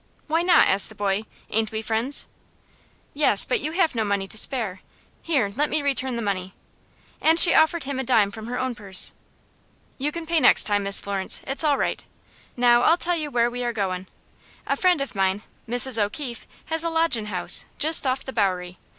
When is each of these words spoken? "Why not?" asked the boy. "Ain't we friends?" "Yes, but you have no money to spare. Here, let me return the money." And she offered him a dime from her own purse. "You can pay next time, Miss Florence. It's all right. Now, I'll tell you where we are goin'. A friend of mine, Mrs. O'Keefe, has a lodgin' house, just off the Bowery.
"Why 0.25 0.41
not?" 0.41 0.67
asked 0.67 0.89
the 0.89 0.95
boy. 0.95 1.25
"Ain't 1.51 1.71
we 1.71 1.83
friends?" 1.83 2.25
"Yes, 3.13 3.45
but 3.45 3.61
you 3.61 3.73
have 3.73 3.93
no 3.93 4.03
money 4.03 4.27
to 4.29 4.35
spare. 4.35 4.81
Here, 5.21 5.53
let 5.55 5.69
me 5.69 5.83
return 5.83 6.15
the 6.15 6.23
money." 6.23 6.55
And 7.21 7.39
she 7.39 7.53
offered 7.53 7.83
him 7.83 7.99
a 7.99 8.03
dime 8.03 8.31
from 8.31 8.47
her 8.47 8.57
own 8.57 8.73
purse. 8.73 9.13
"You 9.99 10.11
can 10.11 10.25
pay 10.25 10.39
next 10.39 10.63
time, 10.63 10.81
Miss 10.81 10.99
Florence. 10.99 11.43
It's 11.45 11.63
all 11.63 11.77
right. 11.77 12.03
Now, 12.57 12.81
I'll 12.81 12.97
tell 12.97 13.15
you 13.15 13.29
where 13.29 13.51
we 13.51 13.63
are 13.63 13.71
goin'. 13.73 14.07
A 14.65 14.75
friend 14.75 15.01
of 15.01 15.13
mine, 15.13 15.43
Mrs. 15.69 16.01
O'Keefe, 16.01 16.47
has 16.65 16.83
a 16.83 16.89
lodgin' 16.89 17.27
house, 17.27 17.65
just 17.77 18.07
off 18.07 18.25
the 18.25 18.33
Bowery. 18.33 18.79